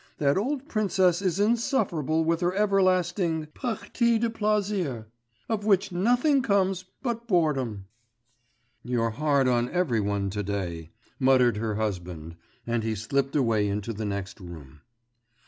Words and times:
That 0.17 0.35
old 0.35 0.67
princess 0.67 1.21
is 1.21 1.39
insufferable 1.39 2.23
with 2.25 2.41
her 2.41 2.55
everlasting 2.55 3.45
parties 3.53 4.17
de 4.19 4.31
plaisir, 4.31 5.05
of 5.47 5.63
which 5.63 5.91
nothing 5.91 6.41
comes 6.41 6.83
but 7.03 7.27
boredom.' 7.27 7.85
'You're 8.83 9.11
hard 9.11 9.47
on 9.47 9.69
every 9.69 9.99
one 10.01 10.31
to 10.31 10.41
day,' 10.41 10.89
muttered 11.19 11.57
her 11.57 11.75
husband, 11.75 12.35
and 12.65 12.81
he 12.81 12.95
slipped 12.95 13.35
away 13.35 13.67
into 13.67 13.93
the 13.93 14.05
next 14.05 14.39
room. 14.39 14.81